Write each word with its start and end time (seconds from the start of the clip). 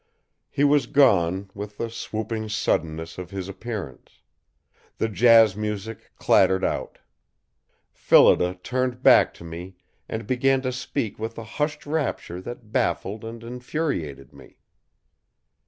He 0.49 0.63
was 0.63 0.87
gone, 0.87 1.51
with 1.53 1.77
the 1.77 1.87
swooping 1.91 2.49
suddenness 2.49 3.19
of 3.19 3.29
his 3.29 3.47
appearance. 3.47 4.23
The 4.97 5.07
jazz 5.07 5.55
music 5.55 6.09
clattered 6.15 6.63
out. 6.63 6.97
Phillida 7.91 8.55
turned 8.63 9.03
back 9.03 9.31
to 9.35 9.43
me 9.43 9.75
and 10.09 10.25
began 10.25 10.63
to 10.63 10.71
speak 10.71 11.19
with 11.19 11.37
a 11.37 11.43
hushed 11.43 11.85
rapture 11.85 12.41
that 12.41 12.71
baffled 12.71 13.23
and 13.23 13.43
infuriated 13.43 14.33
me. 14.33 14.57